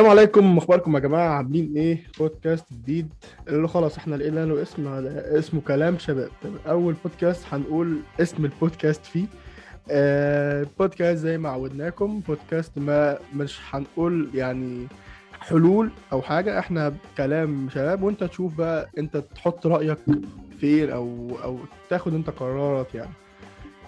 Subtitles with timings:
[0.00, 3.12] السلام عليكم أخباركم يا جماعة؟ عاملين إيه؟ بودكاست جديد.
[3.48, 4.86] اللي خلاص إحنا لقينا له اسم
[5.38, 6.30] اسمه كلام شباب.
[6.68, 9.26] أول بودكاست هنقول اسم البودكاست فيه.
[9.90, 14.86] آه بودكاست زي ما عودناكم بودكاست ما مش هنقول يعني
[15.40, 16.58] حلول أو حاجة.
[16.58, 19.98] إحنا كلام شباب وأنت تشوف بقى أنت تحط رأيك
[20.60, 21.58] فين أو أو
[21.90, 23.12] تاخد أنت قرارات يعني.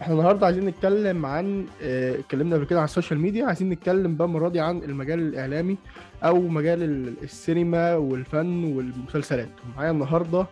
[0.02, 4.16] إحنا النهارده عايزين نتكلم عن آه، اتكلمنا قبل كده عن ال social media عايزين نتكلم
[4.16, 5.76] بقى المره دي عن المجال الإعلامي
[6.24, 6.82] أو مجال
[7.22, 9.48] السينما والفن والمسلسلات.
[9.76, 10.46] معايا النهارده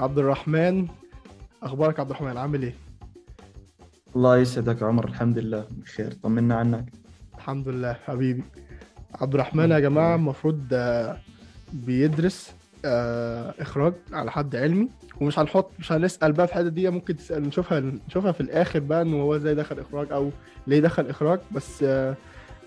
[0.00, 0.86] عبد الرحمن
[1.62, 2.74] أخبارك عبد الرحمن عامل إيه؟
[4.16, 5.04] الله يسعدك عمر.
[5.08, 6.12] الحمد لله بخير.
[6.12, 6.84] طمنا عنك.
[7.36, 8.42] الحمد لله حبيبي.
[9.20, 11.16] عبد الرحمن يا جماعة المفروض آه،
[11.72, 12.52] بيدرس
[12.84, 14.88] آه، إخراج على حد علمي.
[15.20, 19.02] ومش هنحط مش هنسأل بقى في الحتة دي ممكن تسأل نشوفها نشوفها في الآخر بقى
[19.02, 20.30] ان هو إزاي دخل إخراج أو
[20.66, 22.16] ليه دخل إخراج بس اللي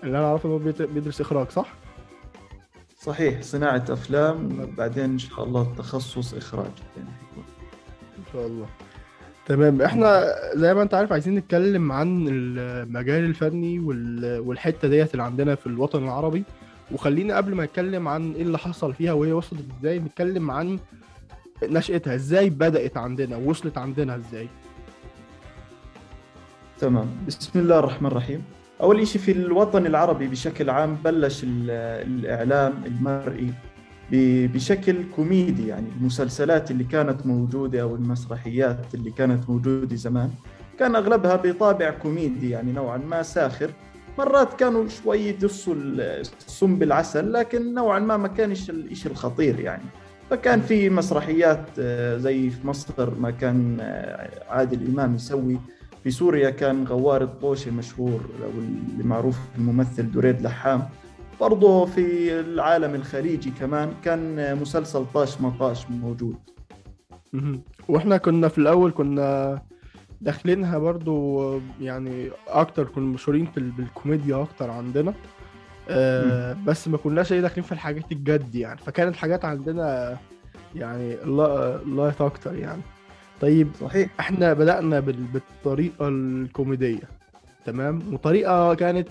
[0.04, 1.74] أنا أعرفه إن هو بيدرس إخراج صح؟
[2.98, 6.70] صحيح صناعة أفلام بعدين إن شاء الله تخصص إخراج.
[6.96, 7.08] يعني
[8.18, 8.66] إن شاء الله.
[9.46, 9.82] تمام.
[9.82, 13.78] إحنا زي ما أنت عارف عايزين نتكلم عن المجال الفني
[14.40, 16.44] والحتة ديت اللي عندنا في الوطن العربي.
[16.92, 20.78] وخلينا قبل ما نتكلم عن إيه اللي حصل فيها وهي وصلت إزاي نتكلم عن
[21.70, 24.48] نشأتها إزاي بدأت عندنا وصلت عندنا إزاي؟
[26.78, 27.06] تمام.
[27.26, 28.44] بسم الله الرحمن الرحيم.
[28.80, 33.52] أول شيء في الوطن العربي بشكل عام بلش الإعلام المرئي
[34.46, 40.30] بشكل كوميدي يعني المسلسلات اللي كانت موجودة أو المسرحيات اللي كانت موجودة زمان
[40.78, 43.70] كان أغلبها بطابع كوميدي يعني نوعا ما ساخر.
[44.18, 49.84] مرات كانوا شوي يدسوا السم بالعسل لكن نوعا ما ما كانش الشيء الخطير يعني.
[50.34, 55.58] فكان في مسرحيات آه، زي في مصر ما كان آه، عادل إمام يسوي.
[56.04, 58.20] في سوريا كان غوار الطوشي مشهور
[58.56, 60.88] واللي معروف الممثل دريد لحام.
[61.40, 66.36] برضه في العالم الخليجي كمان كان مسلسل طاش مطاش موجود.
[67.88, 69.62] وإحنا كنا في الأول كنا
[70.20, 75.14] داخلينها برضو يعني أكتر كنا مشهورين بالكوميديا أكتر عندنا.
[75.88, 78.78] آه بس ما كناش إيه داخلين في الحاجات الجد يعني.
[78.78, 80.16] فكانت حاجات عندنا
[80.74, 81.16] يعني
[81.86, 82.82] light أكتر يعني.
[83.40, 84.10] طيب صحيح.
[84.20, 87.08] إحنا بدأنا بالطريقة الكوميدية
[87.64, 89.08] تمام؟ وطريقة كانت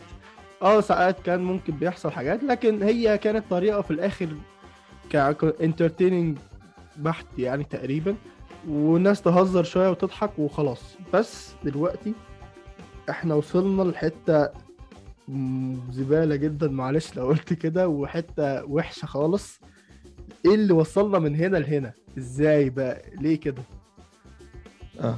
[0.62, 4.28] آه ساعات كان ممكن بيحصل حاجات لكن هي كانت طريقة في الآخر
[5.10, 6.38] ك entertaining
[6.98, 8.16] بحت يعني تقريبا.
[8.68, 10.96] والناس تهزر شوية وتضحك وخلاص.
[11.14, 12.14] بس دلوقتي
[13.10, 14.50] إحنا وصلنا لحتة
[15.92, 19.60] زبالة جدا معلش لو قلت كده وحتة وحشة خالص.
[20.46, 23.62] إيه اللي وصلنا من هنا لهنا؟ إزاي بقى؟ ليه كده؟
[25.02, 25.18] آه.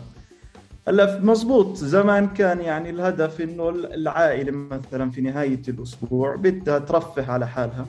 [0.87, 7.47] هلا مزبوط زمان كان يعني الهدف إنه العائلة مثلا في نهاية الأسبوع بدها ترفه على
[7.47, 7.85] حالها.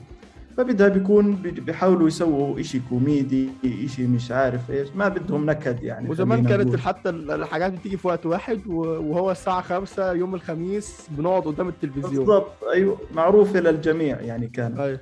[0.57, 3.49] فبدها بيكون بيحاولوا يسووا إشي كوميدي
[3.85, 4.89] إشي مش عارف إيش.
[4.95, 10.11] ما بدهم نكد يعني وزمان كانت حتى الحاجات بتيجي في وقت واحد وهو الساعة خمسة
[10.13, 12.25] يوم الخميس بنقعد قدام التلفزيون.
[12.25, 12.63] بالضبط.
[12.73, 12.97] أيوه.
[13.13, 14.99] معروفة للجميع يعني كان أيوه.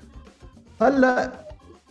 [0.82, 1.45] هلأ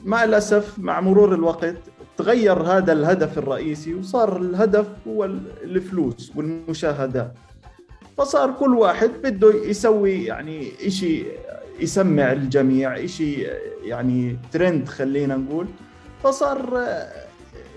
[0.04, 1.76] مع الأسف مع مرور الوقت
[2.16, 5.25] تغير هذا الهدف الرئيسي وصار الهدف هو
[5.65, 7.32] الفلوس والمشاهدات
[8.19, 11.22] فصار كل واحد بده يسوي يعني إشي
[11.81, 13.42] يسمع الجميع إشي
[13.82, 15.66] يعني ترند خلينا نقول.
[16.22, 16.84] فصار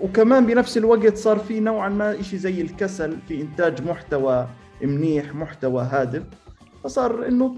[0.02, 4.48] وكمان بنفس الوقت صار في نوعا ما إشي زي الكسل في إنتاج محتوى
[4.82, 6.24] منيح محتوى هادف.
[6.84, 7.56] فصار إنه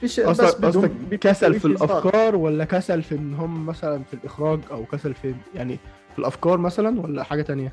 [0.00, 0.90] فيش بس بدهم
[1.20, 5.78] كسل في الأفكار ولا كسل في إن هم مثلا في الإخراج أو كسل في يعني
[6.12, 7.72] في الأفكار مثلا ولا حاجة تانية؟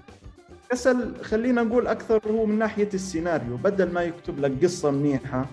[0.69, 3.57] كسل خلينا نقول أكثر هو من ناحية السيناريو.
[3.57, 5.45] بدل ما يكتب لك قصة منيحة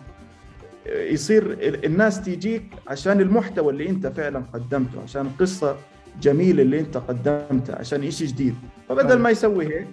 [0.87, 5.77] يصير الناس تيجيك عشان المحتوى اللي أنت فعلا قدمته عشان القصة
[6.23, 8.55] جميلة اللي أنت قدمتها عشان شيء جديد.
[8.89, 9.87] فبدل ما يسوي هيك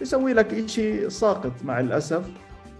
[0.00, 2.24] يسوي لك شيء ساقط مع الأسف.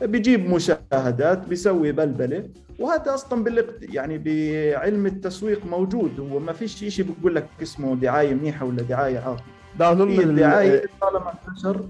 [0.02, 2.48] بيجيب مشاهدات بيسوي بلبلة
[2.78, 3.74] وهذا أصلا بالاقت...
[3.82, 9.18] يعني بعلم التسويق موجود هو ما فيش شيء بيقول لك اسمه دعاية منيحة ولا دعاية
[9.18, 9.44] عاطله
[9.78, 11.84] ده أظن الدعاية طالما انتشر.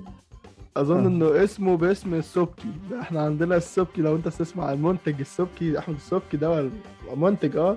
[0.77, 1.09] أظن آه.
[1.09, 2.69] إنه اسمه باسم السبكي.
[3.01, 6.71] إحنا عندنا السبكي لو أنت تسمع المنتج السبكي أحمد السبكي ده
[7.17, 7.77] منتج آه.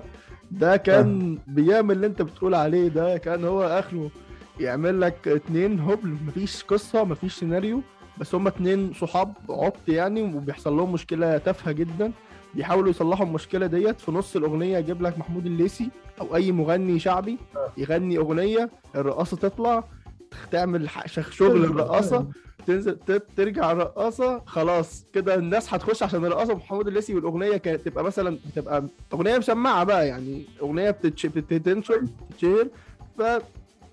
[0.50, 1.50] ده كان آه.
[1.52, 4.10] بيعمل اللي أنت بتقول عليه ده كان هو آخره
[4.60, 7.82] يعمل لك اتنين هبل مفيش قصة مفيش سيناريو.
[8.20, 12.12] بس هما اتنين صحاب عبط يعني وبيحصل لهم مشكلة تافهة جدا.
[12.54, 14.00] بيحاولوا يصلحوا المشكلة ديت.
[14.00, 17.38] في نص الأغنية يجيب لك محمود الليثي أو أي مغني شعبي
[17.76, 19.84] يغني أغنية الرقاصة تطلع
[20.50, 20.88] تعمل
[21.30, 22.26] شغل الرقاصة
[22.66, 22.98] تنزل
[23.36, 28.84] ترجع رقاصه خلاص كده الناس هتخش عشان الرقاصة محمود الليثي والأغنية كانت تبقى مثلا بتبقى
[29.12, 30.44] أغنية مسمعة بقى يعني.
[30.62, 32.02] أغنية بتتشهر.
[33.18, 33.22] ف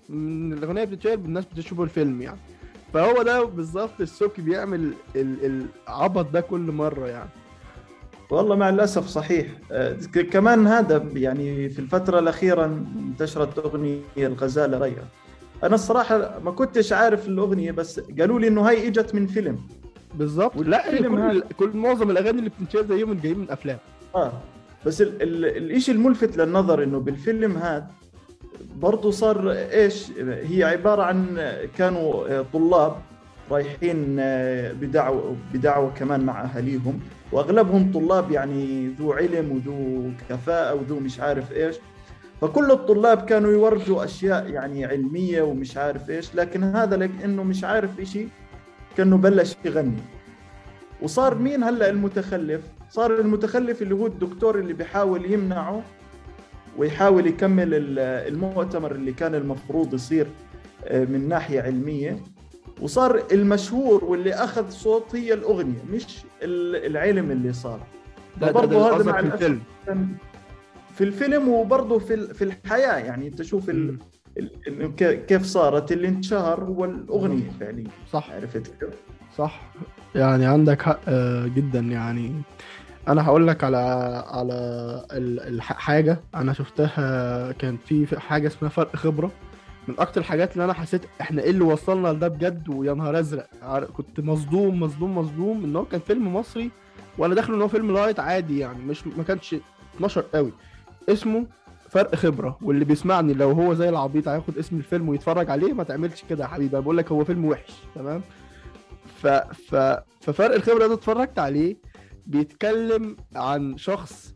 [0.08, 2.38] من الأغنية بتتشهر الناس بتشوف الفيلم يعني.
[2.96, 7.28] فهو ده بالظبط السبكي بيعمل ال- العبط ده كل مرة يعني.
[8.30, 9.46] والله مع الأسف صحيح.
[9.72, 9.96] آه،
[10.30, 12.64] كمان هذا يعني في الفترة الأخيرة
[12.98, 15.04] انتشرت أغنية الغزالة ريا.
[15.62, 19.58] أنا الصراحة ما كنتش عارف الأغنية بس قالوا لي إنه هاي إجت من فيلم.
[20.14, 20.56] بالظبط.
[20.56, 23.78] لا كل هذا- كل معظم الأغاني اللي بتنشهر زيهم جايين من افلام
[24.14, 24.32] آه.
[24.86, 27.86] بس ال ال الإشي الملفت للنظر إنه بالفيلم هذا
[28.76, 31.38] برضو صار إيش هي عبارة عن
[31.78, 32.96] كانوا طلاب
[33.50, 37.00] رايحين آه، بدعوة بدعوة كمان مع أهاليهم
[37.32, 41.76] وأغلبهم طلاب يعني ذو علم وذو كفاءة وذو مش عارف إيش.
[42.40, 48.00] فكل الطلاب كانوا يورجوا أشياء يعني علمية ومش عارف إيش لكن هذا لأنه مش عارف
[48.00, 48.28] إشي
[48.96, 50.02] كأنه بلش يغني.
[51.02, 52.60] وصار مين هلأ المتخلف؟
[52.90, 55.82] صار المتخلف اللي هو الدكتور اللي بيحاول يمنعه
[56.78, 57.98] ويحاول يكمل ال-
[58.34, 60.26] المؤتمر اللي كان المفروض يصير
[60.84, 62.16] آه، من ناحية علمية.
[62.80, 66.06] وصار المشهور واللي أخذ صوت هي الأغنية مش
[66.42, 67.80] ال- العلم اللي صار.
[68.40, 69.60] ده هذا مع في الفيلم.
[70.94, 72.98] في الفيلم وبرضه في في الحياة.
[72.98, 73.98] يعني أنت شوف ال-
[75.26, 77.86] كيف صارت اللي انشهر هو الاغنيه فعليا.
[78.12, 78.30] صح.
[78.30, 78.94] عرفت كيف؟
[79.36, 79.72] صح.
[80.14, 81.78] يعني عندك حق آه، جدا.
[81.80, 82.32] يعني
[83.08, 83.76] أنا هقول لك على
[84.26, 84.52] على
[85.12, 89.30] ال- الح- حاجة أنا شفتها كان في حاجة اسمها فرق خبرة.
[89.88, 93.46] من أكتر الحاجات اللي أنا حسيت إحنا إيه اللي وصلنا لده بجد ويا نهار ازرق.
[93.96, 96.70] كنت مصدوم مصدوم مصدوم ان هو كان فيلم مصري
[97.18, 99.56] وأنا داخل ان هو فيلم لايت عادي يعني مش ما كانش
[99.96, 100.52] 12 قوي.
[101.08, 101.46] اسمه
[101.90, 106.24] فرق خبرة واللي بيسمعني لو هو زي العبيط هياخد اسم الفيلم ويتفرج عليه ما تعملش
[106.30, 106.76] كده يا حبيبي.
[106.76, 108.22] أنا بقول لك هو فيلم وحش تمام؟
[109.22, 109.74] ف ف
[110.20, 111.76] ففرق الخبرة ده اتفرجت عليه.
[112.26, 114.34] بيتكلم عن شخص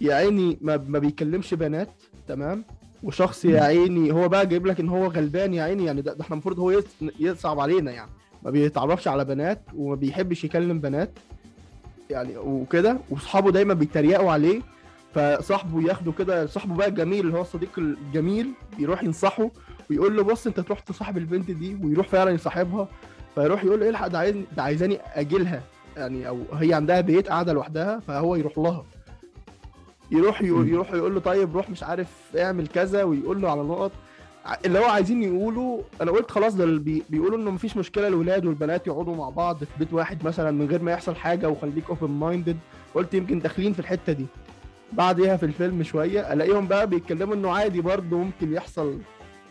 [0.00, 1.88] يا عيني ما, ما بيكلمش بنات
[2.28, 2.64] تمام؟
[3.02, 6.20] وشخص يا عيني هو بقى جايب لك إن هو غلبان يا عيني يعني ده, ده
[6.22, 8.10] إحنا المفروض هو يص- يصعب علينا يعني.
[8.42, 11.18] ما بيتعرفش على بنات وما بيحبش يكلم بنات
[12.10, 14.60] يعني وكده واصحابه دايما بيتريقوا عليه.
[15.14, 19.50] فصاحبه ياخده كده صاحبه بقى الجميل اللي هو الصديق الجميل يروح ينصحه
[19.90, 22.88] ويقول له بص أنت تروح تصاحب البنت دي ويروح فعلا يصاحبها.
[23.34, 25.62] فيروح يقول له الحق ده عايز ده عايزاني أجيلها.
[25.96, 28.84] يعني أو هي عندها بيت قاعدة لوحدها فهو يروح لها.
[30.10, 30.42] يروح.
[30.42, 32.08] يروح يقول له طيب روح مش عارف
[32.38, 33.92] اعمل كذا ويقول له على نقط.
[34.64, 38.86] اللي هو عايزين يقولوا أنا قلت خلاص ده بي بيقولوا إنه مفيش مشكلة الولاد والبنات
[38.86, 42.56] يقعدوا مع بعض في بيت واحد مثلا من غير ما يحصل حاجة وخليك open minded
[42.94, 44.26] قلت يمكن داخلين في الحتة دي.
[44.92, 48.98] بعديها في الفيلم شوية ألاقيهم بقى بيتكلموا إنه عادي برضه ممكن يحصل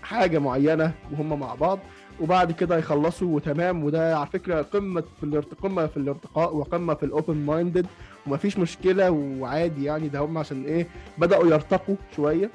[0.03, 1.79] حاجة معينة وهم مع بعض.
[2.21, 3.83] وبعد كده يخلصوا وتمام.
[3.83, 7.85] وده على فكرة قمة في الارت- قمة في الارتقاء وقمة في ال open minded
[8.27, 10.87] ومفيش مشكلة وعادي يعني ده هم عشان إيه
[11.17, 12.49] بدأوا يرتقوا شوية.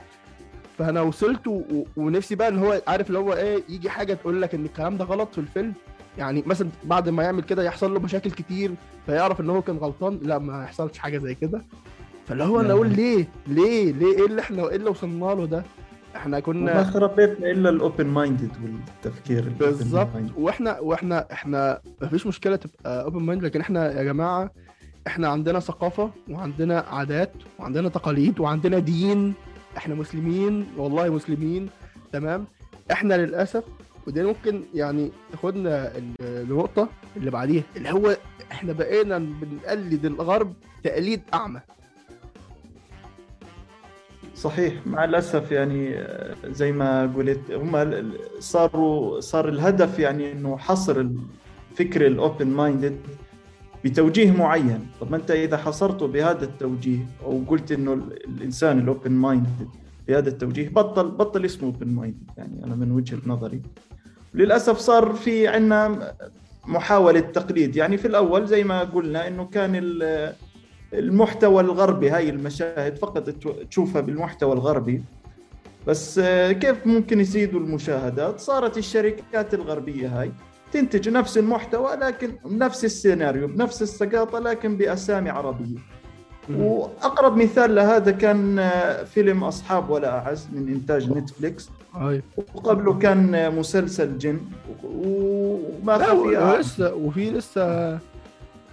[0.78, 1.62] فأنا وصلت و...
[1.96, 5.04] ونفسي بقى ان هو عارف اللي هو إيه يجي حاجة تقول لك إن الكلام ده
[5.04, 5.72] غلط في الفيلم.
[6.18, 8.72] يعني مثلا بعد ما يعمل كده يحصل له مشاكل كتير
[9.06, 10.18] فيعرف إن هو كان غلطان.
[10.22, 11.62] لا ما يحصلش حاجة زي كده.
[12.28, 12.72] فاللي هو أنا.
[12.72, 15.62] أقول ليه؟ ليه؟ ليه؟ إيه اللي إحنا إيه اللي وصلنا له ده؟
[16.16, 20.08] إحنا كنا خرب بيتنا إلا ال open minded والتفكير بالظبط.
[20.36, 24.50] وإحنا وإحنا إحنا مفيش مشكلة تبقى open mind لكن إحنا يا جماعة
[25.06, 29.34] إحنا عندنا ثقافة وعندنا عادات وعندنا تقاليد وعندنا دين.
[29.76, 31.68] إحنا مسلمين والله مسلمين.
[32.12, 32.46] تمام؟
[32.92, 33.64] إحنا للأسف
[34.06, 38.16] وده ممكن يعني تاخدنا ال- النقطة اللي بعديها اللي هو
[38.52, 40.52] إحنا بقينا بنقلد الغرب
[40.84, 41.60] تقليد أعمى.
[44.36, 46.04] صحيح مع الأسف يعني
[46.44, 47.72] زي ما قلت هم
[48.38, 51.06] صاروا صار الهدف يعني إنه حصر
[51.72, 52.96] الفكر ال open minded
[53.84, 54.86] بتوجيه معين.
[55.00, 59.68] طب ما أنت إذا حصرته بهذا التوجيه أو قلت إنه ال- الإنسان ال open minded
[60.08, 63.62] بهذا التوجيه بطل بطل اسمه open minded يعني أنا من وجهة نظري.
[64.34, 66.12] للأسف صار في عندنا
[66.66, 67.76] محاولة تقليد.
[67.76, 69.74] يعني في الأول زي ما قلنا إنه كان
[70.92, 75.02] المحتوى الغربي هاي المشاهد فقط تشو- تشوفها بالمحتوى الغربي.
[75.86, 80.30] بس آه، كيف ممكن يزيدوا المشاهدات؟ صارت الشركات الغربية هاي
[80.72, 85.78] تنتج نفس المحتوى لكن نفس السيناريو بنفس السقاطة لكن بأسامي عربية.
[86.56, 91.70] وأقرب مثال لهذا كان آه، فيلم أصحاب ولا أعز من إنتاج نتفليكس.
[92.54, 94.40] وقبله كان مسلسل جن.
[94.84, 96.36] وما خفي
[96.94, 97.98] وفي لسه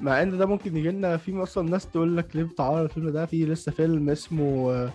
[0.03, 3.25] مع إن ده ممكن يجي لنا في أصلا ناس تقول لك ليه بتعرض الفيلم ده؟
[3.25, 4.89] في لسه فيلم اسمه آه،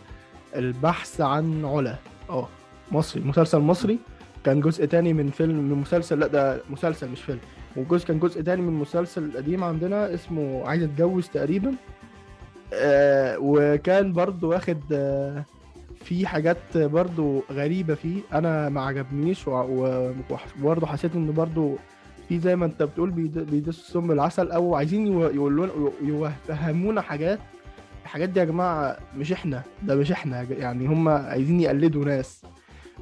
[0.57, 1.97] البحث عن علا.
[2.31, 2.49] آه
[2.93, 3.99] مصري مسلسل مصري.
[4.45, 7.39] كان جزء تاني من فيلم من مسلسل لا ده مسلسل مش فيلم.
[7.77, 11.75] وجزء كان جزء تاني من مسلسل القديم عندنا اسمه عايز اتجوز تقريبا.
[12.75, 15.45] آه وكان برضو واخد آه
[16.05, 18.21] في حاجات برضو غريبة فيه.
[18.33, 21.77] أنا ما عجبنيش وبرضو حسيت إن برضو
[22.29, 25.69] في زي ما انت بتقول بيد- بيدسوا السم بالعسل أو عايزين يقولوا
[26.03, 27.39] يفهمونا حاجات.
[28.05, 32.43] الحاجات دي يا جماعة مش إحنا ده مش إحنا يعني هم عايزين يقلدوا ناس.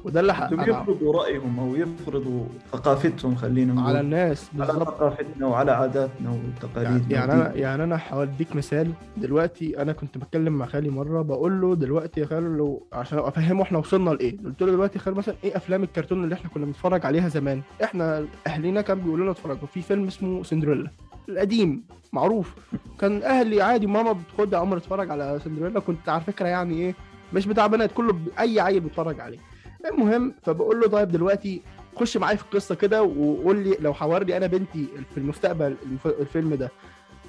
[0.03, 4.67] وده اللي ح- بدهم أنا- يفرضوا رأيهم أو يفرضوا ثقافتهم خلينا نقول على الناس على
[4.73, 7.55] ثقافتنا وعلى عاداتنا يعني, وتقاليدنا يعني انا وديننا.
[7.61, 8.91] يعني أنا هوديك مثال.
[9.17, 13.63] دلوقتي أنا كنت بتكلم مع خالي مرة بقول له دلوقتي يا خالو لو عشان افهمه
[13.63, 14.37] إحنا وصلنا لإيه.
[14.45, 17.61] قلت له دلوقتي يا خالو مثلا إيه أفلام الكرتون اللي إحنا كنا بنتفرج عليها زمان؟
[17.83, 19.67] إحنا اهلنا كان بيقولوا لنا اتفرجوا.
[19.67, 20.91] في فيلم اسمه سندريلا
[21.29, 22.55] القديم معروف.
[22.99, 25.79] كان أهلي عادي ماما بتاخد يا عمر اتفرج على سندريلا.
[25.79, 26.95] كنت على فكرة يعني إيه
[27.33, 29.37] مش بتاع بنات كله أي عيل بيتفرج عليه.
[29.85, 31.61] المهم فبقول له طيب دلوقتي
[31.95, 36.53] خش معايا في القصة كده وقول لي لو هوري أنا بنتي في المستقبل الف- الفيلم
[36.55, 36.71] ده.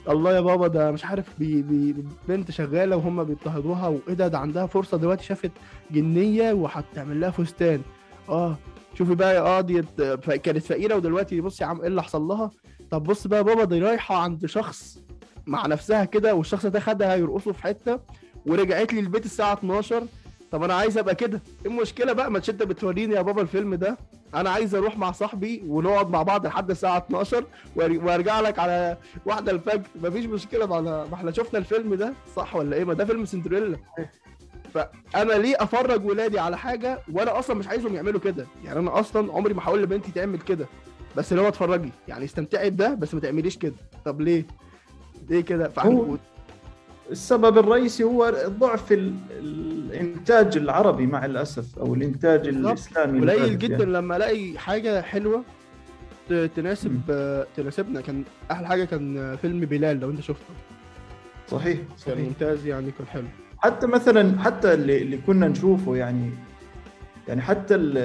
[0.08, 1.94] الله يا بابا ده مش عارف بي بي
[2.28, 5.50] بنت شغالة وهم بيضطهدوها وإيه ده؟ ده عندها فرصة دلوقتي شافت
[5.90, 7.80] جنية وهتعمل لها فستان.
[8.28, 8.56] آه
[8.94, 9.82] شوفي بقى آه دي
[10.42, 12.50] كانت فقيرة ودلوقتي بص يا عم إيه اللي حصل لها؟
[12.90, 14.98] طب بص بقى بابا دي رايحة عند شخص
[15.46, 18.00] مع نفسها كده والشخص ده خدها يرقصوا في حتة
[18.46, 20.02] ورجعت لي البيت الساعة 12
[20.50, 21.42] طب أنا عايز ابقى كده.
[21.64, 23.98] إيه المشكلة بقى؟ ما انت بتوريني يا بابا الفيلم ده.
[24.34, 27.42] أنا عايز أروح مع صاحبي ونقعد مع بعض لحد الساعة 12
[27.76, 29.82] وأر- وارجع لك على واحدة الفجر.
[30.02, 32.12] مفيش مشكلة ما إحنا شفنا الفيلم ده.
[32.36, 33.76] صح ولا إيه؟ ما ده فيلم سندريلا.
[34.74, 39.32] فانا ليه افرج ولادي على حاجة وأنا أصلا مش عايزهم يعملوا كده؟ يعني أنا أصلا
[39.32, 40.66] عمري ما هقول لبنتي تعمل كده.
[41.16, 41.92] بس اللي هو اتفرجي.
[42.08, 43.74] يعني استمتعي بده بس ما تعمليش كده.
[44.04, 44.46] طب ليه؟
[45.30, 46.18] ليه كده؟ فعن...
[47.10, 52.48] السبب الرئيسي هو ضعف ال- الإنتاج العربي مع الأسف أو الإنتاج.
[52.48, 53.92] الإسلامي قليل جدا يعني.
[53.92, 55.44] لما ألاقي حاجة حلوة.
[56.56, 57.00] تناسب
[57.56, 60.44] تناسبنا كان أحلى حاجة كان فيلم بلال لو أنت شفته
[61.48, 63.24] صحيح كان صحيح ممتاز يعني كان حلو
[63.58, 66.30] حتى مثلا حتى اللي, اللي كنا نشوفه يعني
[67.28, 67.98] يعني حتى ال-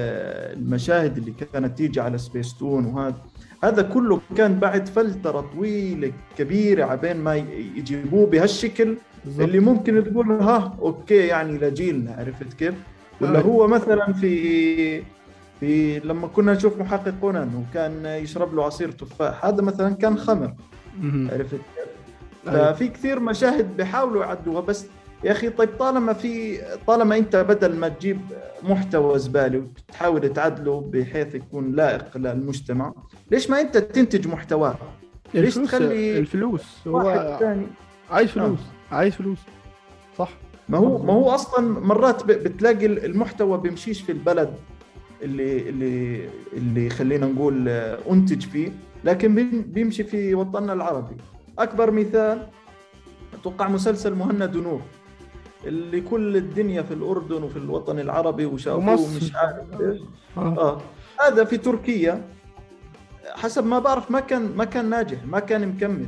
[0.59, 3.15] المشاهد اللي كانت تيجي على سبيس تون وهذا
[3.63, 7.35] هذا كله كان بعد فترة طويلة كبيرة عبين ما
[7.75, 12.73] يجيبوه بهالشكل بالظبط اللي ممكن تقول ها okay يعني لجيلنا عرفت كيف؟
[13.21, 13.41] ولا آه.
[13.41, 15.03] هو مثلا في
[15.59, 20.53] في لما كنا نشوف محقق كونان وكان يشرب له عصير تفاح هذا مثلا كان خمر.
[21.03, 21.87] عرفت كيف؟
[22.47, 22.73] أيوة.
[22.73, 24.85] ففي كثير مشاهد بيحاولوا يعدوها بس
[25.23, 28.19] يا أخي طيب طالما في طالما أنت بدل ما تجيب
[28.63, 32.93] محتوى زبالي وتحاول تعدله بحيث يكون لائق للمجتمع
[33.31, 34.75] ليش ما أنت تنتج محتوى؟
[35.33, 36.87] ليش تخلي الفلوس.
[36.87, 37.57] واحد هو
[38.11, 38.59] عايز فلوس
[38.91, 39.37] عايز فلوس.
[40.17, 40.29] صح.
[40.69, 44.53] ما هو ما هو أصلا مرات بتلاقي المحتوى بيمشيش في البلد
[45.21, 48.71] اللي اللي اللي خلينا نقول آه، أنتج فيه
[49.03, 51.15] لكن بيم- بيمشي في وطننا العربي.
[51.59, 52.47] أكبر مثال
[53.33, 54.81] أتوقع مسلسل مهند ونور
[55.65, 59.15] اللي كل الدنيا في الأردن وفي الوطن العربي وشافوه.
[59.15, 60.01] مش عارف إيش
[60.37, 60.57] آه.
[60.57, 60.81] آه
[61.19, 62.21] هذا في تركيا
[63.25, 66.07] حسب ما بعرف ما كان ما كان ناجح ما كان مكمل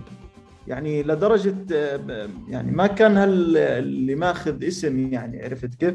[0.68, 5.94] يعني لدرجة آه، يعني ما كان هال اللي ماخذ اسم يعني عرفت كيف؟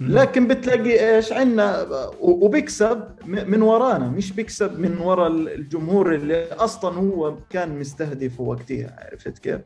[0.00, 1.86] لكن بتلاقي إيش عندنا
[2.20, 9.38] وبيكسب من ورانا مش بيكسب من ورا الجمهور اللي أصلا هو كان مستهدفه وقتها عرفت
[9.38, 9.60] كيف؟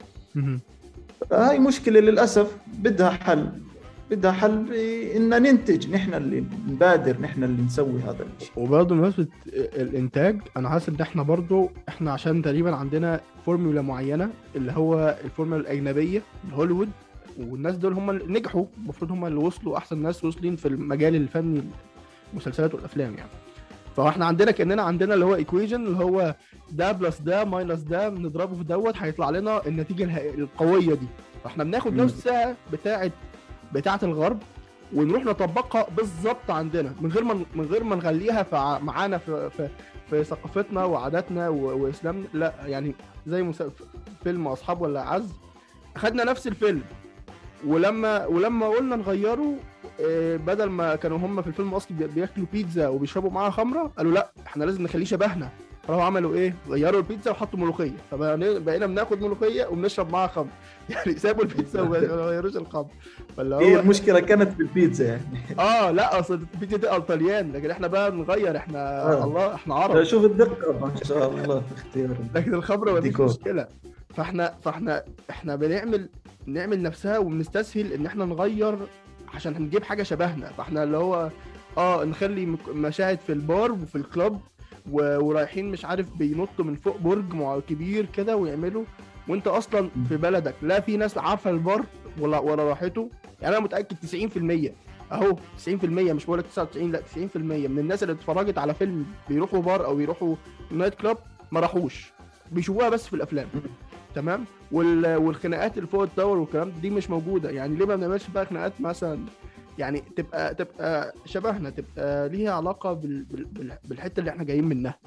[1.33, 3.49] هاي مشكلة للأسف بدها حل.
[4.11, 4.73] بدها حل
[5.17, 9.27] إن ننتج نحن اللي نبادر نحن اللي نسوي هذا الشيء وبرضه بمناسبة
[9.57, 15.61] الإنتاج أنا حاسس إن إحنا برضه إحنا عشان تقريبا عندنا فورمولا معينة اللي هو الفورمولا
[15.61, 16.89] الأجنبية هوليوود
[17.41, 18.65] والناس دول هم اللي نجحوا.
[18.83, 21.63] المفروض هم اللي وصلوا أحسن ناس واصلين في المجال الفني
[22.33, 23.31] المسلسلات والأفلام يعني.
[23.97, 26.35] فإحنا عندنا كأننا عندنا اللي هو equation اللي هو
[26.73, 31.07] ده plus ده minus ده بنضربه في دوت هيطلع لنا النتيجة القوية دي.
[31.45, 32.01] فاحنا بناخد مم.
[32.01, 33.11] نفس الساعة بتاعه
[33.73, 34.39] بتاعه الغرب
[34.95, 39.69] ونروح نطبقها بالظبط عندنا من غير ما من غير ما نخليها في معانا في في
[40.11, 42.25] في ثقافتنا وعاداتنا وإسلامنا.
[42.35, 42.95] لا يعني
[43.27, 43.43] زي
[44.25, 45.33] فيلم أصحاب ولا عز
[45.97, 46.83] خدنا نفس الفيلم.
[47.67, 49.55] ولما ولما قلنا نغيره
[50.01, 54.33] آه، بدل ما كانوا هم في الفيلم بي- بياكلوا بيتزا وبيشربوا معاها خمرة قالوا لا
[54.47, 55.49] إحنا لازم نخليه شبهنا.
[55.83, 57.97] فراحوا عملوا إيه؟ غيروا البيتزا وحطوا ملوخية.
[58.11, 60.47] فبقينا بناخد ملوخية وبنشرب معاها خمر.
[60.91, 61.99] يعني سابوا البيتزا وما
[62.29, 62.87] غيروش الخمر.
[63.37, 65.23] فاللي هي هو المشكلة؟ كانت في البيتزا يعني.
[65.59, 69.25] آه لأ أصل البيتزا دي طليان لكن إحنا بقى نغير إحنا آه.
[69.25, 70.03] الله إحنا عرب.
[70.03, 71.61] شوف الدقة ما شاء الله.
[71.61, 72.17] في اختيار.
[72.35, 73.27] لكن الخمره مفيش ديكور.
[73.27, 73.67] مشكلة.
[74.15, 76.09] فإحنا فإحنا إحنا بنعمل
[76.47, 78.79] نعمل نفسها وبنستسهل إن إحنا نغير
[79.35, 80.47] عشان هنجيب حاجة شبهنا.
[80.47, 81.31] فإحنا اللي هو
[81.79, 84.41] آه نخلي مشاهد في البار وفي الكلاب
[84.91, 88.85] ورايحين مش عارف بينطوا من فوق برج كبير كده ويعملوا.
[89.29, 91.85] وانت أصلا في بلدك لا في ناس عارفة البار
[92.21, 93.11] ولا ولا راحته؟
[93.43, 93.97] يعني أنا متأكد
[94.71, 94.71] 90%
[95.13, 95.37] أهو
[95.67, 97.01] 90% مش بقول لك 99 لا
[97.35, 100.35] 90% من الناس اللي اتفرجت على فيلم بيروحوا بار أو يروحوا
[100.71, 101.19] night club
[101.53, 102.13] ما راحوش.
[102.53, 103.47] بيشوفوها بس في الأفلام.
[104.15, 105.17] تمام؟ وال...
[105.17, 107.51] والخناقات اللي فوق ال tower والكلام دي مش موجودة.
[107.51, 109.19] يعني ليه ما بنعملش بقى خناقات مثلا
[109.79, 113.23] يعني تبقى تبقى شبهنا تبقى ليها علاقة بال...
[113.23, 113.45] بال...
[113.45, 114.99] بال- بالحتة اللي إحنا جايين منها.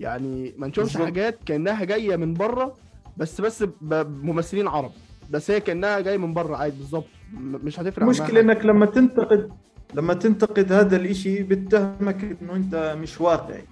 [0.00, 0.96] يعني ما نشوفش.
[0.96, 2.74] حاجات كأنها جاية من بره
[3.16, 4.90] بس بس بممثلين عرب.
[5.30, 7.04] بس هي كأنها جاية من بره عادي بالظبط.
[7.34, 8.40] مش هتفرق حاجة.
[8.40, 9.50] إنك لما تنتقد
[9.94, 13.64] لما تنتقد هذا الإشي بتهمك إنه أنت مش واقعي.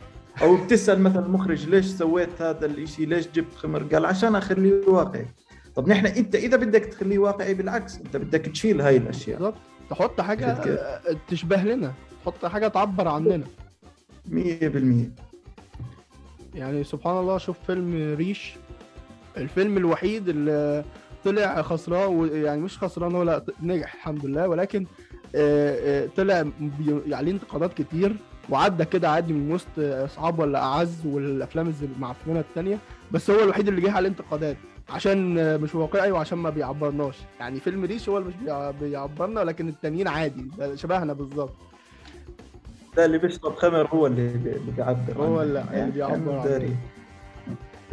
[0.42, 5.26] أو بتسأل مثلا المخرج ليش سويت هذا الإشي؟ ليش جبت خمر؟ قال عشان أخليه واقعي.
[5.74, 9.38] طب نحن أنت إذا بدك تخليه واقعي بالعكس أنت بدك تشيل هاي الأشياء.
[9.38, 9.56] بالظبط.
[9.90, 10.56] تحط حاجة
[11.28, 11.92] تشبه لنا
[12.24, 13.44] تحط حاجة تعبر عننا.
[14.30, 15.10] 100%
[16.54, 18.54] يعني سبحان الله شوف فيلم ريش.
[19.36, 20.84] الفيلم الوحيد اللي
[21.24, 24.48] طلع خسران يعني مش خسران هو لا نجح الحمد لله.
[24.48, 24.86] ولكن
[25.34, 26.44] آه، آه، طلع
[27.12, 28.16] عليه انتقادات كتير.
[28.50, 32.78] وعدى كده عادي من وسط اصحاب ولا اعز والافلام المعفنة التانية.
[33.12, 34.56] بس هو الوحيد اللي جه عليه انتقادات.
[34.90, 39.68] عشان مش واقعي وعشان ما بيعبرناش يعني فيلم ريش هو اللي مش بيع- بيعبرنا لكن
[39.68, 41.54] التانيين عادي شبهنا بالظبط
[42.96, 44.32] ده اللي بيشرب خمر هو اللي
[44.76, 45.42] بيعبر هو.
[45.42, 46.42] اللي- اللي بيعبر.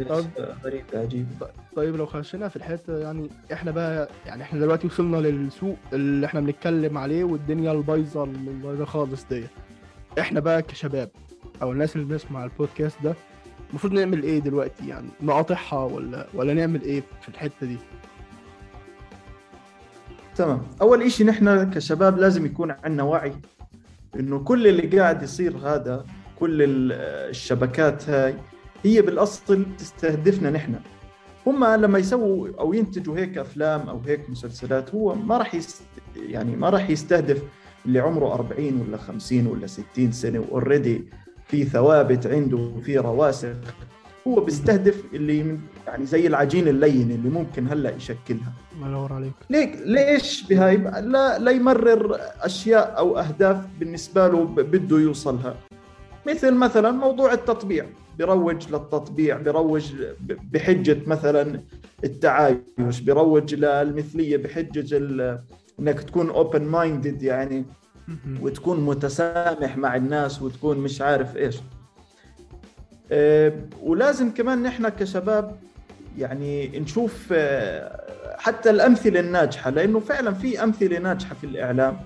[0.08, 0.24] طب.
[0.64, 1.26] غريب عجيب
[1.76, 6.40] طيب لو خشينا في الحتة يعني إحنا بقى يعني إحنا دلوقتي وصلنا للسوق اللي إحنا
[6.40, 9.44] بنتكلم عليه والدنيا البايظة البايظة خالص دي
[10.20, 11.10] إحنا بقى كشباب
[11.62, 13.14] أو الناس اللي بنسمع البودكاست ده
[13.74, 17.76] المفروض نعمل إيه دلوقتي يعني؟ نقاطعها ولا ولا نعمل إيه في الحتة دي؟
[20.36, 20.62] تمام.
[20.82, 23.32] أول إشي نحن كشباب لازم يكون عندنا وعي
[24.20, 26.04] إنه كل اللي قاعد يصير هذا
[26.38, 26.92] كل ال-
[27.30, 28.34] الشبكات هاي
[28.84, 30.74] هي بالأصل تستهدفنا نحن.
[31.46, 35.56] هم لما يسووا أو ينتجوا هيك أفلام أو هيك مسلسلات هو ما راح
[36.16, 37.42] يعني ما راح يستهدف
[37.86, 41.04] اللي عمره 40 ولا 50 ولا 60 سنة واوريدي
[41.46, 43.56] في ثوابت عنده وفي رواسخ
[44.28, 48.52] هو بيستهدف اللي يعني زي العجين اللين اللي ممكن هلا يشكلها.
[48.76, 49.32] الله ينور عليك.
[49.50, 55.56] ليك ليش بهاي؟ لا لا يمرر أشياء أو أهداف بالنسبة له بده يوصلها.
[56.26, 57.86] مثل مثلا موضوع التطبيع.
[58.18, 59.92] بروج للتطبيع بروج
[60.52, 61.60] بحجة مثلا
[62.04, 64.96] التعايش بروج للمثلية بحجة
[65.80, 67.64] إنك تكون open minded يعني
[68.40, 71.56] وتكون متسامح مع الناس وتكون مش عارف إيش.
[73.12, 75.56] آه، ولازم كمان نحن كشباب
[76.18, 78.04] يعني نشوف آه،
[78.38, 81.96] حتى الأمثلة الناجحة لأنه فعلا في أمثلة ناجحة في الإعلام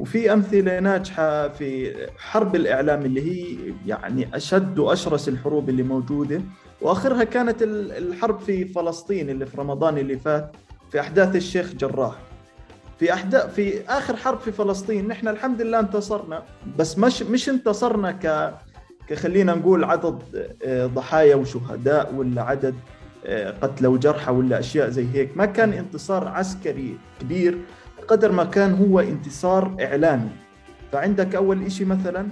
[0.00, 6.40] وفي أمثلة ناجحة في حرب الإعلام اللي هي يعني أشد وأشرس الحروب اللي موجودة.
[6.80, 10.52] وآخرها كانت ال- الحرب في فلسطين اللي في رمضان اللي فات
[10.90, 12.14] في أحداث الشيخ جراح.
[12.98, 16.42] في احداث في آخر حرب في فلسطين نحن الحمد لله انتصرنا.
[16.78, 18.54] بس مش مش انتصرنا ك
[19.08, 20.22] كخلينا نقول عدد
[20.64, 22.74] آه، ضحايا وشهداء ولا عدد
[23.26, 25.36] آه، قتلى وجرحى ولا أشياء زي هيك.
[25.36, 27.58] ما كان انتصار عسكري كبير
[28.08, 30.30] قدر ما كان هو انتصار إعلامي.
[30.92, 32.26] فعندك أول إشي مثلا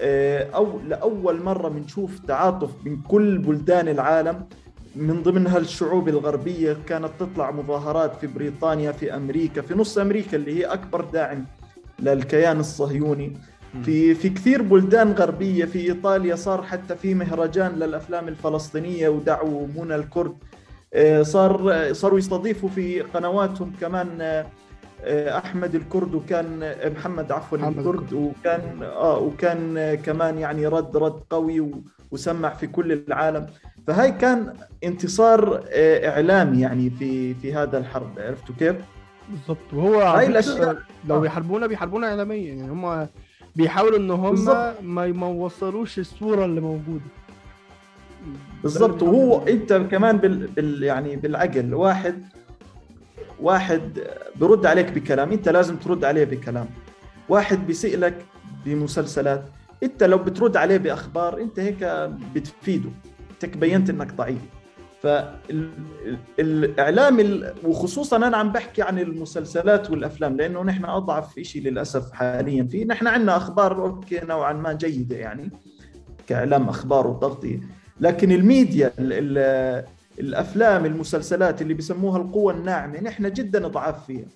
[0.00, 4.46] آه، أو لأول مرة بنشوف تعاطف من كل بلدان العالم.
[4.96, 10.58] من ضمنها الشعوب الغربية كانت تطلع مظاهرات في بريطانيا في أمريكا في نص أمريكا اللي
[10.58, 11.46] هي أكبر داعم
[11.98, 13.36] للكيان الصهيوني.
[13.84, 19.94] في في كثير بلدان غربية في إيطاليا صار حتى في مهرجان للأفلام الفلسطينية ودعوا منى
[19.94, 20.36] الكرد.
[20.94, 24.46] آه، صار صاروا يستضيفوا في قنواتهم كمان آه،
[25.04, 31.70] آه، أحمد الكرد وكان محمد عفوا الكرد وكان آه وكان كمان يعني رد رد قوي
[32.10, 33.46] وسمع في كل العالم.
[33.86, 38.76] فهاي كان انتصار آه، إعلامي يعني في في هذا الحرب عرفتوا كيف؟
[39.28, 41.20] بالظبط وهو هاي فكرة لو آه.
[41.20, 42.54] بيحاربونا بيحاربونا اعلاميا.
[42.54, 43.06] يعني هم
[43.56, 44.74] بيحاولوا إن هم بالظبط.
[44.82, 47.04] ما يوصلوش الصورة اللي موجودة.
[48.64, 51.74] اللي وهو انت كمان بال, بال يعني بالعقل.
[51.74, 52.22] واحد
[53.40, 53.98] واحد
[54.36, 55.32] برد عليك بكلام.
[55.32, 56.66] إنت لازم ترد عليه بكلام.
[57.28, 58.14] واحد بيسألك
[58.64, 59.44] بمسلسلات.
[59.82, 61.84] إنت لو بترد عليه بأخبار إنت هيك
[62.34, 62.90] بتفيده.
[63.44, 64.40] انت بينت إنك ضعيف.
[66.38, 67.54] فالإعلام ال...
[67.64, 72.64] وخصوصا أنا عم بحكي عن المسلسلات والأفلام لأنه نحن أضعف شيء للأسف حاليا.
[72.64, 75.50] فيه نحن عندنا أخبار okay نوعا ما جيدة يعني
[76.26, 77.60] كإعلام أخبار وتغطية.
[78.00, 79.84] لكن الميديا ال ال
[80.20, 84.26] الأفلام المسلسلات اللي بيسموها القوة الناعمة نحن جدا ضعاف فيها.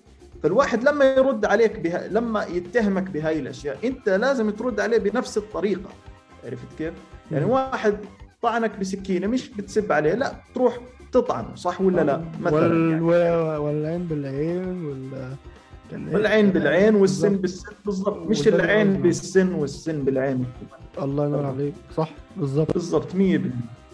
[0.43, 5.89] فالواحد لما يرد عليك بها لما يتهمك بهاي الأشياء أنت لازم ترد عليه بنفس الطريقة.
[6.45, 6.93] عرفت كيف؟
[7.31, 7.45] يعني.
[7.45, 7.97] واحد
[8.41, 10.79] طعنك بسكينة مش بتسب عليه لا تروح
[11.11, 12.91] تطعنه صح ولا لا؟ مثلا وال...
[12.91, 13.01] يعني.
[13.01, 13.57] وال...
[13.57, 15.13] والعين بالعين وال
[15.93, 17.41] إيه؟ والعين بالعين والسن بالظبط.
[17.41, 19.01] بالسن بالضبط مش العين.
[19.01, 20.45] بالسن والسن بالعين.
[21.01, 21.73] الله ينور عليك.
[21.95, 22.73] صح بالظبط.
[22.73, 23.15] بالضبط 100%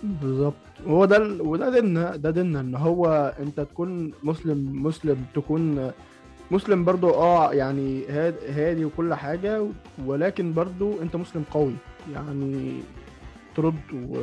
[0.04, 0.54] بالظبط.
[0.88, 1.42] هو ده ال...
[1.42, 5.92] وده ديننا ده ديننا إن هو أنت تكون مسلم مسلم تكون
[6.52, 9.66] مسلم برضو آه يعني هاد هادي وكل حاجة
[10.06, 11.74] ولكن برضو أنت مسلم قوي.
[12.14, 12.80] يعني
[13.56, 14.18] ترد و...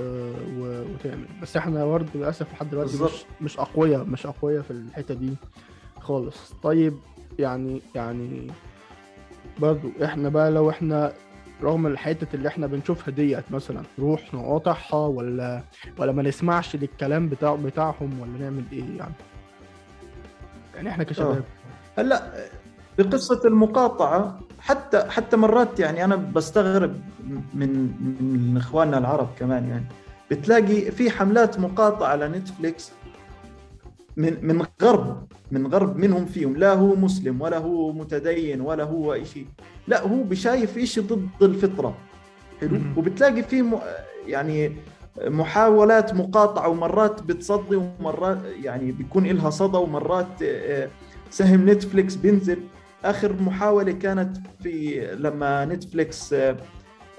[0.58, 0.84] و...
[0.94, 1.26] وتعمل.
[1.42, 3.24] بس إحنا برضه للأسف لحد دلوقتي مش.
[3.40, 5.34] مش اقوياء مش أقوياء في الحتة دي
[6.00, 6.52] خالص.
[6.62, 6.94] طيب
[7.38, 8.46] يعني يعني
[9.58, 11.12] برضو إحنا بقى لو إحنا
[11.62, 15.62] رغم الحتة اللي إحنا بنشوفها ديت مثلا نروح نقاطعها ولا
[15.98, 19.14] ولا ما نسمعش للكلام بتاع بتاعهم ولا نعمل إيه يعني؟
[20.74, 21.44] يعني إحنا كشباب.
[21.98, 22.32] هلأ
[22.98, 27.00] بقصة المقاطعة حتى حتى مرات يعني أنا بستغرب
[27.54, 27.70] من
[28.20, 29.84] من إخواننا العرب كمان يعني.
[30.30, 32.92] بتلاقي في حملات مقاطعة على نتفليكس
[34.16, 39.24] من من غرب من غرب منهم فيهم لا هو مسلم ولا هو متدين ولا هو
[39.24, 39.46] شيء.
[39.88, 41.94] لا هو بشايف شيء ضد الفطرة.
[42.60, 42.78] حلو.
[42.96, 43.78] وبتلاقي في م-
[44.26, 44.72] يعني
[45.24, 50.88] محاولات مقاطعة ومرات بتصدي ومرات يعني بيكون إلها صدى ومرات آه،
[51.30, 52.58] سهم نتفليكس بينزل.
[53.04, 56.56] آخر محاولة كانت في لما نتفليكس آه،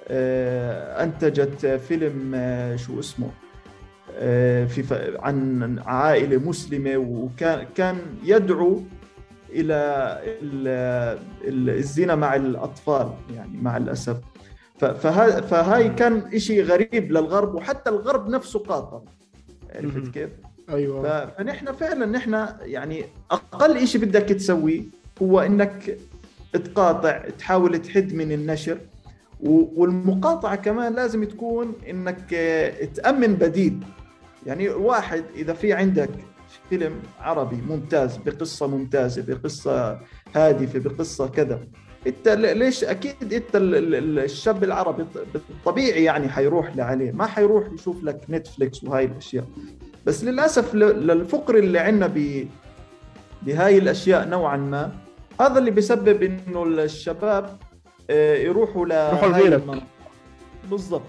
[0.07, 3.29] آه، أنتجت فيلم آه، شو اسمه
[4.67, 8.81] في عن عائلة مسلمة وكان كان يدعو
[9.49, 9.75] إلى
[10.41, 14.17] ال- ال- الزنا مع الأطفال يعني مع الأسف
[14.77, 19.01] فها- فهاي كان إشي غريب للغرب وحتى الغرب نفسه قاطع.
[19.75, 20.29] عرفت كيف؟
[20.69, 24.81] أيوه فنحن فعلا نحن يعني أقل شيء بدك تسويه
[25.21, 25.97] هو إنك
[26.53, 28.77] تقاطع تحاول تحد من النشر.
[29.43, 33.79] والمقاطعة كمان لازم تكون إنك آه، تأمن بديل.
[34.45, 36.09] يعني واحد إذا في عندك
[36.69, 39.99] فيلم عربي ممتاز بقصة ممتازة بقصة
[40.35, 41.59] هادفة بقصة كذا
[42.07, 47.11] أنت ليش أكيد أنت ال- ال- ال- الشاب العربي ط- طبيعي يعني حيروح لعليه.
[47.11, 49.45] ما حيروح يشوف لك نتفليكس وهاي الأشياء.
[50.05, 52.07] بس للأسف للفقر اللي عندنا
[53.45, 54.91] بهاي الأشياء نوعا ما
[55.41, 57.57] هذا اللي بيسبب إنه الشباب
[58.09, 59.63] آه، يروحوا ل يروحوا لغيرك.
[60.69, 61.01] بالضبط.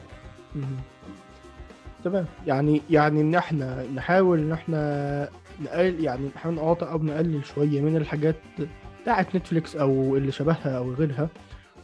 [2.05, 5.29] تمام يعني يعني إن إحنا نحاول إن إحنا
[5.62, 8.37] نقل يعني نحاول نقاطع أو نقلل شوية من الحاجات
[9.03, 11.29] بتاعت نتفليكس أو اللي شبهها أو غيرها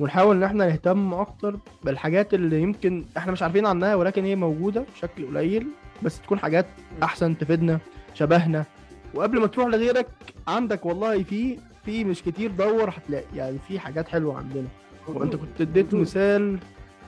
[0.01, 4.85] ونحاول إن إحنا نهتم أكتر بالحاجات اللي يمكن إحنا مش عارفين عنها ولكن هي موجودة
[4.95, 5.67] بشكل قليل
[6.03, 6.67] بس تكون حاجات
[7.03, 7.79] أحسن تفيدنا
[8.15, 8.65] شبهنا
[9.15, 10.07] وقبل ما تروح لغيرك
[10.49, 14.68] عندك والله في في مش كتير دور هتلاقي يعني في حاجات حلوة عندنا.
[15.09, 16.59] وانت كنت اديت مثال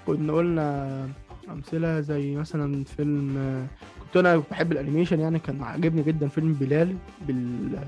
[0.06, 1.08] كنا قلنا
[1.50, 3.66] أمثلة زي مثلا فيلم
[4.02, 7.78] كنت أنا بحب الأنيميشن يعني كان عاجبني جدا فيلم بلال بال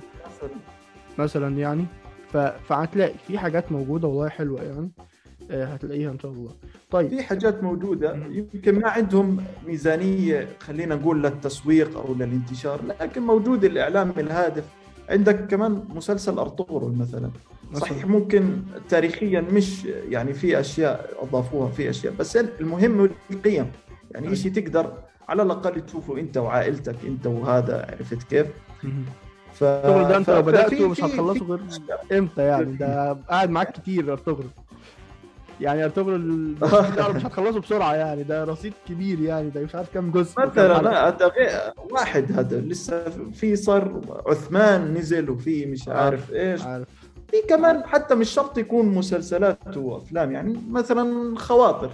[1.18, 1.84] مثلا يعني.
[2.32, 2.36] ف...
[2.36, 4.90] فهتلاقي في حاجات موجودة والله حلوة يعني
[5.50, 6.50] آه، هتلاقيها إن شاء الله.
[6.90, 7.08] طيب.
[7.08, 8.14] في حاجات موجودة.
[8.30, 14.81] يمكن ما عندهم ميزانية خلينا نقول للتسويق أو للانتشار لكن موجود الإعلام الهادف.
[15.08, 17.30] عندك كمان مسلسل أرطغرل مثلا
[17.74, 18.06] صحيح.
[18.06, 23.70] ممكن تاريخيا مش يعني في أشياء أضافوها في أشياء بس المهم القيم
[24.10, 24.34] يعني أيوة.
[24.34, 24.92] شيء تقدر
[25.28, 28.46] على الأقل تشوفه أنت وعائلتك أنت وهذا عرفت كيف؟
[29.52, 29.64] ف...
[29.64, 31.60] الشغل ده أنت لو ففي- مش هتخلصه غير.
[32.18, 34.46] إمتى يعني ده قاعد معاك كتير أرطغرل
[35.60, 36.54] يعني ارطغرل
[36.96, 40.82] ده مش هتخلصه بسرعة يعني ده رصيد كبير يعني ده مش عارف كام جزء مثلا.
[40.82, 46.62] لا، غير واحد هذا لسه في صار عثمان نزل وفي مش عارف إيش.
[46.62, 46.88] عارف.
[47.30, 51.90] في كمان حتى مش شرط يكون مسلسلات وأفلام يعني مثلا خواطر.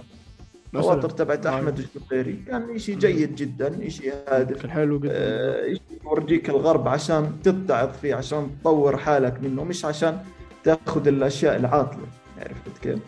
[0.75, 1.55] خواطر تبعت آه.
[1.55, 4.61] أحمد الشقيري كان شيء جيد جدا شيء هادف.
[4.61, 5.11] كان حلو جدا.
[5.15, 10.17] آه، يورجيك الغرب عشان تتعظ فيه عشان تطور حالك منه مش عشان
[10.63, 12.03] تأخذ الأشياء العاطلة.
[12.39, 12.99] عرفت كيف؟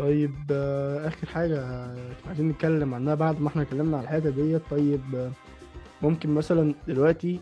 [0.00, 1.86] طيب آه، آخر حاجة
[2.26, 4.62] عايزين نتكلم عنها بعد ما إحنا اتكلمنا على الحتة ديت.
[4.70, 5.30] طيب آه،
[6.02, 7.40] ممكن مثلا دلوقتي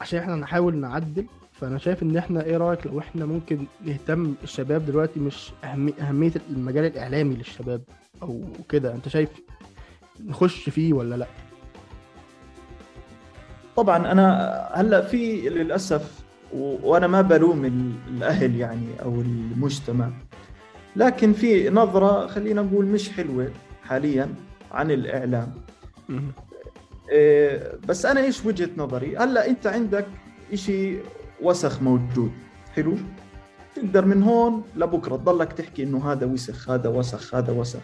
[0.00, 4.86] عشان إحنا نحاول نعدل فأنا شايف إن إحنا إيه رأيك لو إحنا ممكن نهتم الشباب
[4.86, 7.82] دلوقتي مش أهمي أهمية المجال الإعلامي للشباب
[8.22, 9.28] أو كده؟ أنت شايف
[10.26, 11.26] نخش فيه ولا لأ؟
[13.76, 20.10] طبعا أنا هلأ في للأسف وأنا ما بلوم ال- الأهل يعني أو المجتمع.
[20.96, 23.50] لكن في نظرة خلينا نقول مش حلوة
[23.82, 24.34] حاليا
[24.72, 25.54] عن الإعلام.
[27.10, 30.06] إيه، بس أنا إيش وجهة نظري؟ هلأ أنت عندك
[30.52, 30.96] إشي
[31.42, 32.32] وسخ موجود.
[32.74, 32.94] حلو؟
[33.74, 37.80] تقدر من هون لبكرة تضلك تحكي إنه هذا وسخ هذا وسخ هذا وسخ.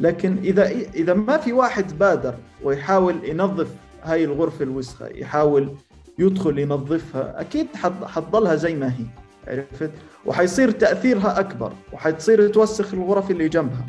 [0.00, 3.68] لكن إذا إذا ما في واحد بادر ويحاول ينظف
[4.02, 5.74] هاي الغرفة الوسخة يحاول
[6.18, 7.66] يدخل ينظفها أكيد
[8.04, 9.04] حتضلها زي ما هي.
[9.48, 9.90] عرفت؟
[10.26, 13.86] وحيصير تأثيرها أكبر وحتصير توسخ الغرف اللي جنبها.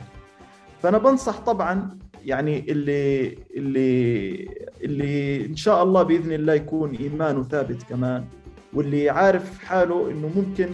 [0.84, 4.48] فأنا بنصح طبعا يعني اللي اللي
[4.82, 8.26] اللي إن شاء الله بإذن الله يكون إيمانه ثابت كمان
[8.74, 10.70] واللي عارف حاله إنه ممكن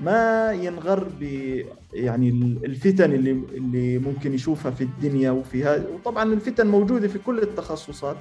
[0.00, 1.22] ما ينغر ب
[1.92, 2.28] يعني
[2.64, 8.16] الفتن اللي اللي ممكن يشوفها في الدنيا وفي هذا وطبعا الفتن موجودة في كل التخصصات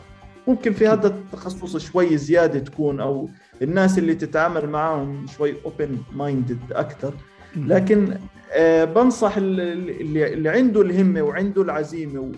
[0.48, 3.30] ممكن في هذا التخصص شوي زيادة تكون أو
[3.62, 7.14] الناس اللي تتعامل معهم شوي open minded أكثر
[7.56, 8.18] لكن
[8.54, 12.32] آه بنصح اللي, اللي عنده الهمة وعنده العزيمة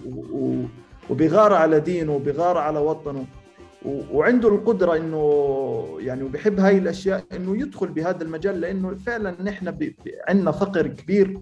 [1.10, 3.26] وبيغار على دينه وبيغار على وطنه
[3.86, 9.78] وعنده القدرة إنه يعني وبيحب هاي الأشياء إنه يدخل بهذا المجال لإنه فعلا نحن
[10.28, 11.40] عندنا فقر كبير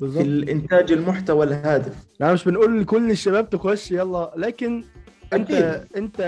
[0.00, 0.22] بالزبط.
[0.22, 1.94] في الإنتاج المحتوى الهادف.
[2.20, 4.84] يعني مش بنقول لكل الشباب تخش يلا لكن
[5.32, 5.50] أنت.
[5.96, 6.20] أنت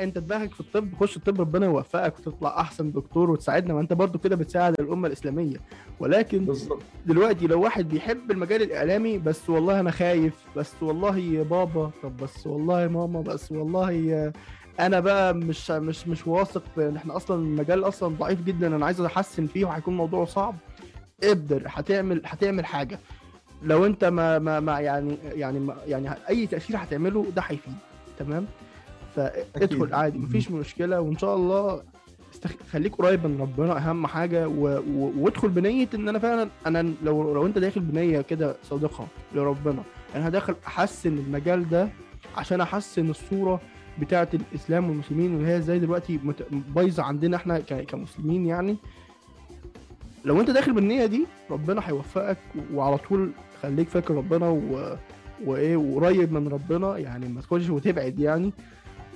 [0.00, 3.74] أنت دماغك في الطب خش الطب ربنا يوفقك وتطلع أحسن دكتور وتساعدنا.
[3.74, 5.56] ما أنت برضو كده بتساعد الأمة الإسلامية.
[6.00, 6.82] ولكن بالزبط.
[7.06, 12.16] دلوقتي لو واحد بيحب المجال الإعلامي بس والله أنا خايف بس والله يا بابا طب
[12.16, 14.32] بس والله يا ماما بس والله يا
[14.80, 18.66] أنا بقى مش مش مش واثق إن إحنا أصلا المجال أصلا ضعيف جدا.
[18.76, 20.54] أنا عايز أحسن فيه وهيكون موضوع صعب.
[21.24, 22.98] ابدر هتعمل هتعمل حاجة.
[23.62, 27.74] لو أنت ما ما, ما يعني يعني ما يعني أي تأثير هتعمله ده هيفيد.
[28.20, 28.46] تمام؟
[29.16, 31.82] فادخل عادي مفيش مشكلة وإن شاء الله
[32.34, 32.50] استخ...
[32.72, 34.78] خليك قريب من ربنا أهم حاجة و...
[34.78, 35.12] و...
[35.18, 39.82] وادخل بنية إن أنا فعلا أنا لو لو أنت داخل بنية كده صادقة لربنا
[40.14, 41.88] أنا داخل أحسن المجال ده
[42.36, 43.60] عشان أحسن الصورة
[43.98, 48.76] بتاعة الإسلام والمسلمين واللي هي إزاي دلوقتي بايظة عندنا إحنا كمسلمين يعني.
[50.24, 52.38] لو أنت داخل بالنية دي ربنا هيوفقك
[52.74, 53.30] وعلى طول
[53.62, 54.96] خليك فاكر ربنا و...
[55.46, 58.52] وإيه وقريب من ربنا يعني ما تخش وتبعد يعني.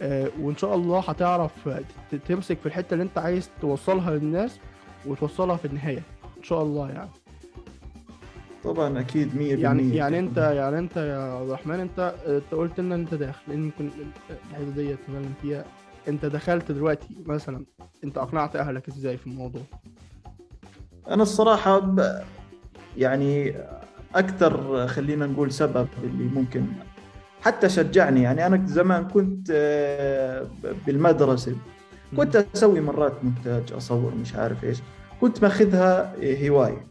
[0.02, 1.68] آه وإن شاء الله هتعرف
[2.28, 4.58] تمسك في الحتة اللي أنت عايز توصلها للناس
[5.06, 6.02] وتوصلها في النهاية
[6.38, 7.10] إن شاء الله يعني.
[8.64, 12.94] طبعا أكيد 100% يعني يعني أنت يعني أنت يا عبد الرحمن أنت أنت قلت لنا
[12.94, 13.90] أنت داخل لأن ممكن
[14.30, 15.64] الحتة دي نتكلم فيها.
[16.08, 17.64] أنت دخلت دلوقتي مثلا
[18.04, 19.62] أنت أقنعت أهلك إزاي في الموضوع؟
[21.08, 22.20] أنا الصراحة ب...
[22.96, 23.54] يعني
[24.14, 26.66] أكثر خلينا نقول سبب اللي ممكن
[27.42, 28.22] حتى شجعني.
[28.22, 30.46] يعني أنا زمان كنت آه،
[30.86, 31.56] بالمدرسة
[32.16, 34.78] كنت أسوي مرات مونتاج أصور مش عارف إيش.
[35.20, 36.14] كنت ماخذها
[36.48, 36.86] هواية.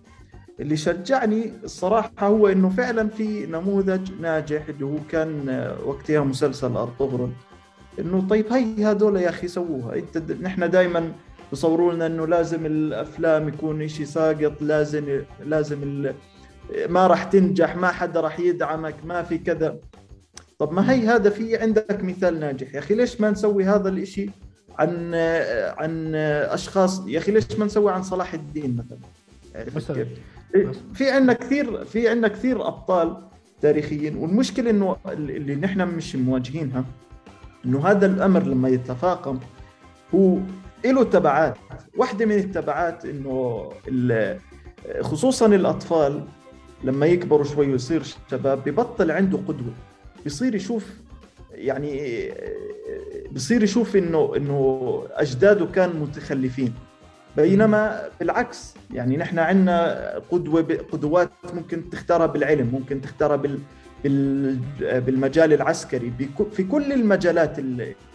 [0.59, 5.49] اللي شجعني الصراحة هو إنه فعلا في نموذج ناجح اللي هو كان
[5.86, 7.31] وقتها مسلسل أرطغرل.
[7.99, 9.95] إنه طيب هي هذول يا أخي سووها.
[9.95, 11.12] أنت نحن دائما
[11.51, 15.83] بصوروا لنا إنه لازم الأفلام يكون شيء ساقط لازم لازم
[16.89, 19.78] ما راح تنجح ما حدا راح يدعمك ما في كذا.
[20.60, 22.73] طب ما هي هذا في عندك مثال ناجح.
[22.73, 24.30] يا أخي ليش ما نسوي هذا الإشي
[24.80, 25.15] عن
[25.78, 30.06] عن أشخاص؟ يا أخي ليش ما نسوي عن صلاح الدين مثلا؟ مثلا.
[30.93, 33.17] في عندنا كثير في عندنا كثير أبطال
[33.62, 36.86] تاريخيين والمشكلة إنه اللي نحن مش مواجهينها
[37.65, 39.39] إنه هذا الأمر لما يتفاقم
[40.15, 40.38] هو
[40.86, 41.58] له تبعات
[41.97, 43.69] واحدة من التبعات إنه
[45.02, 46.23] خصوصا الأطفال
[46.84, 49.74] لما يكبروا شوي ويصير شباب ببطل عنده قدوة.
[50.24, 50.86] بيصير يشوف
[51.52, 52.32] يعني
[53.32, 56.74] بصير يشوف إنه إنه أجداده كانوا متخلفين.
[57.38, 63.60] بينما بالعكس يعني نحن عندنا قدوة قدوات ممكن تختارها بالعلم ممكن تختارها بال
[64.82, 66.13] بالمجال العسكري.
[66.52, 67.60] في كل المجالات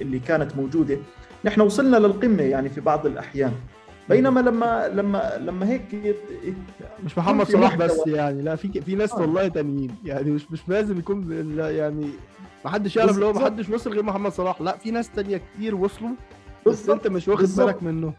[0.01, 0.99] اللي كانت موجودة
[1.45, 3.53] نحن وصلنا للقمة يعني في بعض الأحيان.
[4.09, 6.17] بينما لما لما لما هيك
[7.05, 9.21] مش محمد صلاح بس يعني لا في في ناس آه.
[9.21, 9.95] والله تانيين.
[10.05, 12.09] يعني مش مش لازم يكون يعني
[12.65, 14.61] ما حدش يعرف لو ما حدش وصل غير محمد صلاح.
[14.61, 16.11] لا في ناس تانية كتير وصلوا
[16.67, 18.13] بس انت مش واخد بالك منه.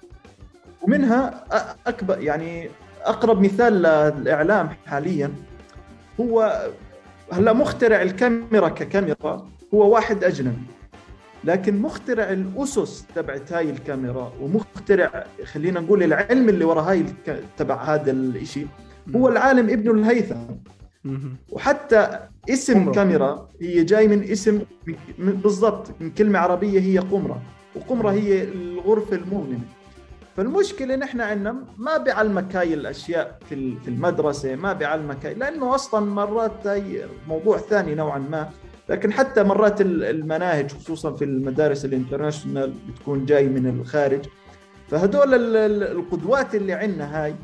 [0.81, 1.43] ومنها
[1.87, 2.69] أكبر يعني
[3.03, 5.31] أقرب مثال للإعلام حاليا
[6.19, 6.63] هو
[7.31, 10.57] هلأ مخترع الكاميرا ككاميرا هو واحد أجنبي.
[11.43, 17.05] لكن مخترع الأسس تبعت هاي الكاميرا ومخترع خلينا نقول العلم اللي وراء هاي
[17.57, 18.67] تبع هذا الشيء
[19.15, 20.35] هو العالم ابن الهيثم.
[21.49, 22.91] وحتى اسم.
[22.91, 24.61] كاميرا هي جاي من اسم
[25.17, 27.41] بالضبط من كلمة عربية هي قمرة.
[27.75, 29.59] وقمرة هي الغرفة المظلمه
[30.37, 36.67] فالمشكلة نحن عندنا ما بيعلمك هاي الأشياء في في المدرسة ما بيعلمك لأنه أصلا مرات
[36.67, 38.49] هاي موضوع ثاني نوعا ما.
[38.89, 44.25] لكن حتى مرات المناهج خصوصا في المدارس الانترناشونال بتكون جاي من الخارج.
[44.87, 47.35] فهدول القدوات اللي عندنا هاي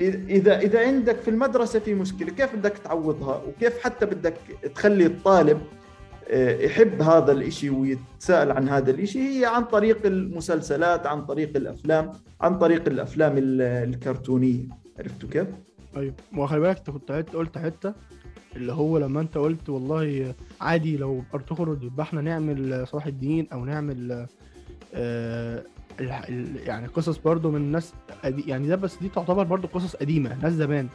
[0.00, 4.34] اذا اذا عندك في المدرسة في مشكلة كيف بدك تعوضها؟ وكيف حتى بدك
[4.74, 5.60] تخلي الطالب
[6.28, 12.12] آه، يحب هذا الإشي ويتساءل عن هذا الإشي؟ هي عن طريق المسلسلات عن طريق الأفلام
[12.40, 14.60] عن طريق الأفلام الكرتونية.
[14.98, 15.46] عرفتوا كيف؟
[15.96, 17.94] أيوه وخلي بالك أنت كنت قلت- حتة.
[18.56, 23.64] اللي هو لما انت قلت والله عادي لو أرطغرل يبقى إحنا نعمل صلاح الدين أو
[23.64, 24.26] نعمل
[24.94, 25.64] آه
[26.66, 27.92] يعني قصص برضو من ناس
[28.24, 30.88] يعني ده بس دي تعتبر برضو قصص قديمة ناس زمان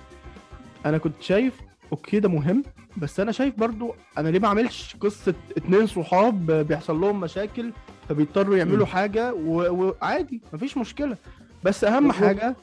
[0.85, 2.63] أنا كنت شايف أوكي ده مهم
[2.97, 7.71] بس أنا شايف برضو أنا ليه ما أعملش قصة اتنين صحاب بيحصل لهم مشاكل
[8.09, 8.85] فبيضطروا يعملوا مم.
[8.85, 11.17] حاجة وعادي مفيش مشكلة
[11.63, 12.11] بس أهم.
[12.11, 12.55] حاجة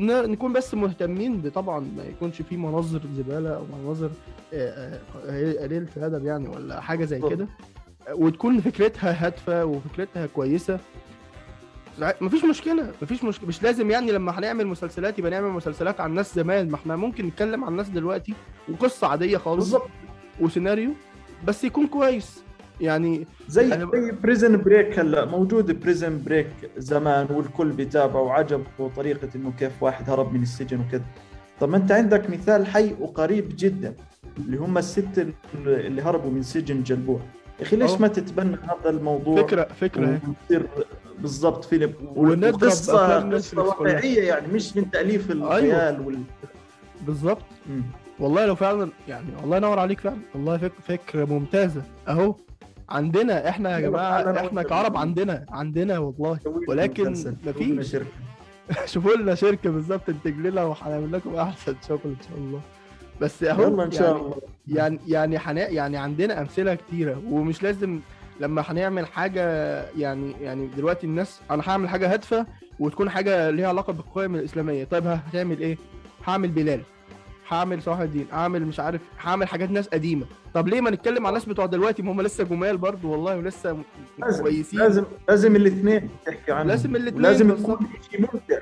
[0.00, 4.10] نكون بس مهتمين بطبعا ما يكونش في مناظر زبالة أو مناظر
[4.54, 7.32] آه، آه، قليله الادب يعني ولا حاجة زي بالظبط.
[7.32, 7.48] كده.
[8.12, 10.78] وتكون فكرتها هادفة وفكرتها كويسة.
[12.20, 13.48] مفيش مشكلة مفيش مشكلة.
[13.48, 16.68] مش لازم يعني لما هنعمل مسلسلات يبقى نعمل مسلسلات عن ناس زمان.
[16.68, 18.34] ما إحنا ممكن نتكلم عن ناس دلوقتي
[18.68, 19.90] وقصة عادية خالص بالضبط
[20.40, 20.90] وسيناريو
[21.44, 22.42] بس يكون كويس.
[22.80, 26.46] يعني زي ب- زي Prison Break هلا موجود Prison Break
[26.76, 28.64] زمان والكل بيتابعه وعجبه
[28.96, 31.04] طريقة إنه كيف واحد هرب من السجن وكذا.
[31.60, 33.94] طب ما أنت عندك مثال حي وقريب جدا
[34.38, 35.26] اللي هم الست
[35.66, 37.20] اللي هربوا من سجن جلبوع
[37.58, 38.00] يا أخي ليش.
[38.00, 40.20] ما تتبنى هذا الموضوع؟ فكرة فكرة.
[40.28, 40.66] وتصير
[41.18, 43.62] بالضبط فيلم أفلام قصة.
[43.62, 46.18] واقعية يعني مش من تأليف الخيال وال...
[47.06, 47.42] بالظبط.
[48.18, 50.16] والله لو فعلا يعني الله ينور عليك فعلا.
[50.34, 51.82] والله فك فكرة ممتازة.
[52.08, 52.34] أهو.
[52.90, 54.62] عندنا إحنا يا جماعة إحنا.
[54.62, 56.38] كعرب عندنا عندنا والله.
[56.68, 57.10] ولكن
[57.46, 57.96] مفيش.
[58.92, 62.60] شوفوا لنا شركة بالظبط تنتج لنا وهنعمل لكم أحسن شغل إن شاء الله.
[63.20, 64.36] بس أهو إن شاء يعني الله.
[64.68, 68.00] يعني يعني حنا يعني عندنا أمثلة كتيرة ومش لازم
[68.40, 69.42] لما هنعمل حاجة
[69.98, 72.46] يعني يعني دلوقتي الناس أنا هعمل حاجة هادفة
[72.80, 74.84] وتكون حاجة ليها علاقة بالقيم الإسلامية.
[74.84, 75.78] طيب هتعمل إيه؟
[76.26, 76.80] هعمل بلال
[77.48, 80.26] هعمل صلاح الدين هعمل مش عارف هعمل حاجات ناس قديمة.
[80.54, 83.76] طب ليه ما نتكلم عن الناس بتوع دلوقتي؟ ما هم لسه جمال برضو والله ولسه
[84.40, 84.78] كويسين.
[84.80, 86.68] لازم لازم الاثنين تحكي عنهم.
[86.68, 87.50] لازم الاتنين لازم.
[87.50, 87.78] يكون
[88.10, 88.58] شيء ممتع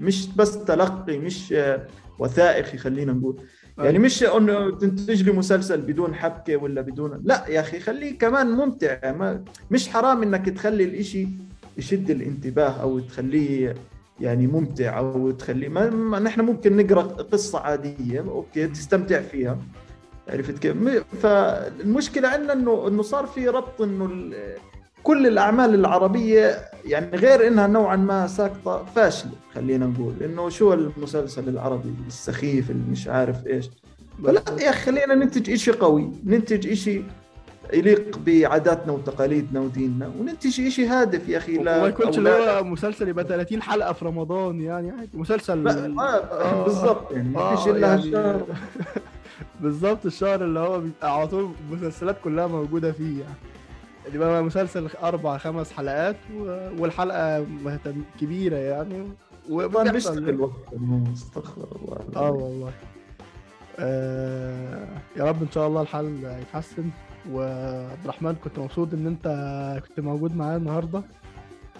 [0.00, 1.86] مش بس تلقي مش آه،
[2.18, 3.36] وثائقي خلينا نقول.
[3.78, 3.98] يعني.
[3.98, 9.12] مش إنه تنتج لي مسلسل بدون حبكة ولا بدون لا يا أخي خليه كمان ممتع.
[9.12, 11.28] ما مش حرام إنك تخلي الإشي
[11.76, 13.74] يشد الانتباه أو تخليه
[14.20, 19.58] يعني ممتع أو تخليه ما, ما نحن ممكن نقرأ قصة عادية أوكي تستمتع فيها.
[20.28, 20.76] عرفت كيف؟
[21.22, 24.30] فالمشكلة عندنا انه إنه صار في ربط إنه
[25.02, 30.14] كل الأعمال العربية يعني غير إنها نوعا ما ساقطة فاشلة خلينا نقول.
[30.24, 33.70] إنه شو المسلسل العربي السخيف اللي مش عارف إيش.
[34.24, 36.10] فلا يا أخي خلينا ننتج شيء قوي.
[36.24, 37.04] ننتج شيء
[37.72, 40.12] يليق بعاداتنا وتقاليدنا وديننا.
[40.20, 42.30] وننتج شيء هادف يا أخي وما يكونش اللي.
[42.30, 45.10] هو مسلسل يبقى 30 حلقة في رمضان يعني عادي.
[45.14, 45.88] مسلسل لا،
[46.32, 48.46] آه، بالضبط يعني ما آه، فيش إلا يعني هالشهر.
[49.60, 53.34] بالظبط الشهر اللي هو بيبقى على طول المسلسلات كلها موجودة فيه يعني.
[54.06, 56.68] اللي بقى مسلسل أربع خمس حلقات و...
[56.78, 59.04] والحلقة مهتم كبيرة يعني.
[59.50, 62.72] وبتحصل بيشتغل وقت إنه استغفر الله آه والله.
[63.78, 66.90] آه يا رب إن شاء الله الحال يتحسن.
[67.32, 69.26] وعبد الرحمن كنت مبسوط إن أنت
[69.88, 71.02] كنت موجود معايا النهارده.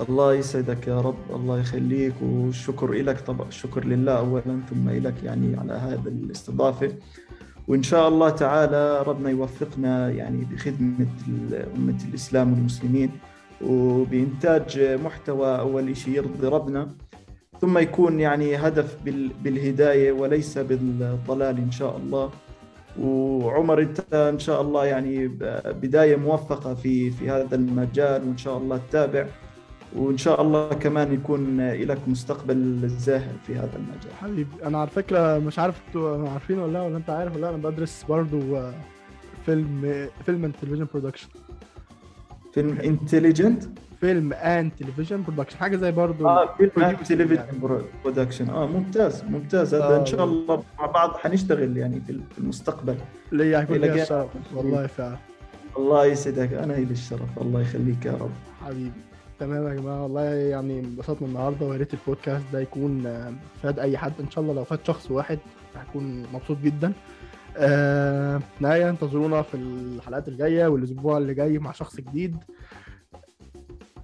[0.08, 5.56] الله يسعدك يا رب الله يخليك والشكر لك طبعا الشكر لله اولا ثم لك يعني
[5.56, 6.92] على هذا الاستضافة.
[7.68, 11.06] وإن شاء الله تعالى ربنا يوفقنا يعني بخدمة
[11.76, 13.10] أمة الإسلام والمسلمين
[13.62, 16.88] وبإنتاج محتوى أول شيء يرضي ربنا
[17.60, 22.30] ثم يكون يعني هدف بال- بالهداية وليس بالضلال إن شاء الله.
[23.00, 25.28] وعمر أنت إن شاء الله يعني
[25.82, 29.26] بداية موفقة في في هذا المجال وإن شاء الله تتابع.
[29.96, 34.14] وإن شاء الله كمان يكون لك مستقبل زاهر في هذا المجال.
[34.20, 37.48] حبيبي أنا على فكرة مش عارف أنتوا عارفين ولا لأ ولا أنت عارف ولا لأ
[37.48, 38.74] أنا بدرس برضو آه،
[39.46, 41.28] film film and television production
[42.54, 43.64] film intelligent
[44.00, 47.80] film and television production حاجة زي برضو آه film producing television.
[48.04, 49.74] production آه ممتاز ممتاز.
[49.74, 50.00] هذا آه.
[50.00, 52.96] إن شاء الله مع بعض حنشتغل يعني في المستقبل.
[53.32, 53.96] ليا هيكون جانب.
[53.96, 55.16] الشرف؟ والله فعلا
[55.78, 56.52] الله يسعدك.
[56.52, 57.38] أنا لي الشرف.
[57.40, 58.30] الله يخليك يا رب.
[58.66, 58.92] حبيبي.
[59.38, 60.02] تمام يا جماعة.
[60.02, 63.32] والله يعني انبسطنا النهارده ويا ريت البودكاست ده يكون آه،
[63.62, 64.12] فاد أي حد.
[64.20, 65.38] إن شاء الله لو فاد شخص واحد
[65.74, 66.92] هكون مبسوط جدا.
[67.56, 72.36] آه نهاية انتظرونا في الحلقات الجاية والأسبوع اللي جاي مع شخص جديد.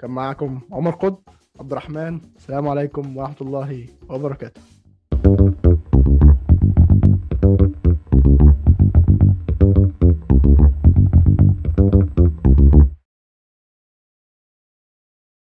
[0.00, 1.18] كان معاكم عمر قطب
[1.60, 2.20] عبد الرحمن.
[2.36, 4.60] السلام عليكم ورحمة الله وبركاته.